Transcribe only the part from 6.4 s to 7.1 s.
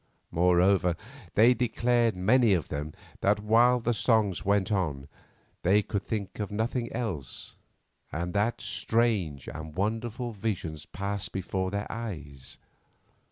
nothing